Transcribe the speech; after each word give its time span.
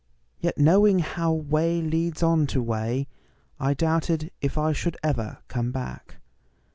Yet 0.39 0.57
knowing 0.57 0.97
how 0.97 1.31
way 1.31 1.79
leads 1.79 2.23
on 2.23 2.47
to 2.47 2.63
way,I 2.63 3.75
doubted 3.75 4.31
if 4.41 4.57
I 4.57 4.71
should 4.71 4.97
ever 5.03 5.43
come 5.47 5.71
back. 5.71 6.15